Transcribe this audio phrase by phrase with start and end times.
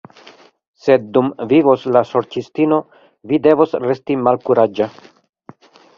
[0.85, 2.79] Sed dum vivos la Sorĉistino
[3.33, 4.89] vi devos resti malkuraĝa.